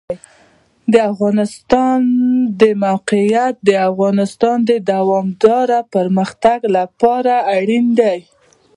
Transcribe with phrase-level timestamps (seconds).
[0.93, 1.99] د افغانستان
[2.61, 8.19] د موقعیت د افغانستان د دوامداره پرمختګ لپاره اړین دي.